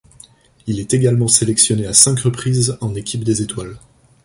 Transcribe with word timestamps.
Il 0.65 0.79
est 0.79 0.95
également 0.95 1.27
sélectionné 1.27 1.85
à 1.85 1.93
cinq 1.93 2.21
reprises 2.21 2.75
en 2.81 2.95
équipe 2.95 3.23
des 3.23 3.43
étoiles. 3.43 3.77